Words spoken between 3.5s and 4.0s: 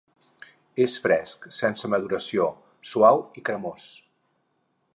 cremós.